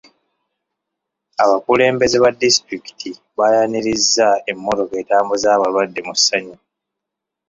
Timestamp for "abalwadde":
5.51-6.01